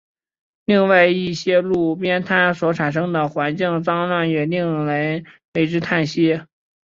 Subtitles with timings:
[0.65, 5.23] 另外一些路边摊所产生的环境脏乱也令为
[5.69, 6.41] 之叹息。